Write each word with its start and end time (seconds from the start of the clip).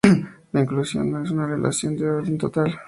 La 0.53 0.59
inclusión 0.61 1.11
no 1.11 1.21
es 1.23 1.29
una 1.29 1.45
relación 1.45 1.95
de 1.95 2.09
orden 2.09 2.35
total. 2.39 2.79